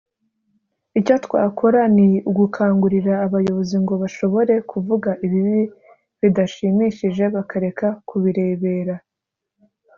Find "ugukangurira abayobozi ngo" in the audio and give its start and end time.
2.29-3.93